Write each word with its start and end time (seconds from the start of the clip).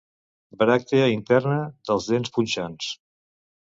Bràctea 0.61 1.11
interna 1.17 1.59
de 1.91 1.99
dents 2.09 2.33
punxants. 2.39 2.91